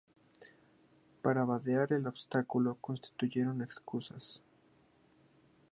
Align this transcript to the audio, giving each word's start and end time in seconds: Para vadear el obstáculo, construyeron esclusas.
Para 1.21 1.43
vadear 1.45 1.93
el 1.93 2.07
obstáculo, 2.07 2.73
construyeron 2.81 3.61
esclusas. 3.61 4.41